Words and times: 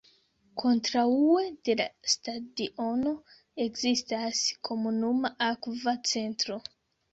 Kontraŭe 0.61 1.43
de 1.69 1.75
la 1.81 1.85
stadiono, 2.13 3.13
ekzistas 3.67 4.43
komunuma 4.71 5.35
akva 5.53 5.97
centro. 6.15 6.61